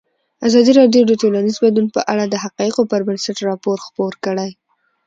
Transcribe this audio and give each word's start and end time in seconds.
ازادي 0.47 0.71
راډیو 0.79 1.03
د 1.07 1.13
ټولنیز 1.21 1.55
بدلون 1.63 1.87
په 1.95 2.01
اړه 2.11 2.23
د 2.27 2.35
حقایقو 2.43 2.89
پر 2.91 3.01
بنسټ 3.07 3.37
راپور 3.49 3.77
خپور 3.85 4.13
کړی. 4.25 4.51